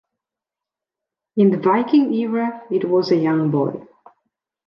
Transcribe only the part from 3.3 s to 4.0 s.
boy.